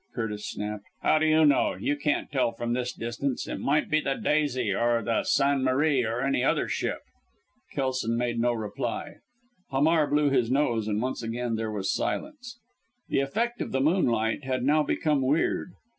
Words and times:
Curtis 0.15 0.47
snapped. 0.49 0.85
"How 1.03 1.19
do 1.19 1.27
you 1.27 1.45
know? 1.45 1.75
You 1.75 1.95
can't 1.95 2.31
tell 2.31 2.53
from 2.53 2.73
this 2.73 2.91
distance. 2.91 3.47
It 3.47 3.59
might 3.59 3.87
be 3.87 4.01
the 4.01 4.15
Daisy, 4.15 4.73
or 4.73 5.03
the 5.03 5.21
San 5.23 5.63
Marie, 5.63 6.03
or 6.03 6.21
any 6.21 6.43
other 6.43 6.67
ship." 6.67 7.01
Kelson 7.73 8.17
made 8.17 8.39
no 8.39 8.51
reply; 8.51 9.17
Hamar 9.69 10.07
blew 10.07 10.31
his 10.31 10.49
nose, 10.49 10.87
and 10.87 11.03
once 11.03 11.21
again 11.21 11.55
there 11.55 11.69
was 11.71 11.93
silence. 11.93 12.57
The 13.09 13.19
effect 13.19 13.61
of 13.61 13.71
the 13.71 13.79
moonlight 13.79 14.43
had 14.43 14.63
now 14.63 14.81
become 14.81 15.21
weird. 15.21 15.73